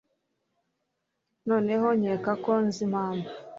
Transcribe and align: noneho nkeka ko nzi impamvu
noneho 1.47 1.87
nkeka 1.99 2.31
ko 2.43 2.51
nzi 2.65 2.79
impamvu 2.87 3.29